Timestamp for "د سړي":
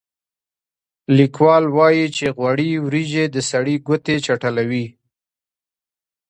3.29-3.75